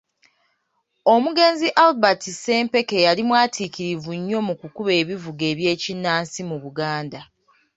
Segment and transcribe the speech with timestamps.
[1.13, 7.21] Omugenzi Albert Ssempeke yali mwatiikirivu nnyo mu kukuba ebivuga eby’ekinnansi mu Buganda.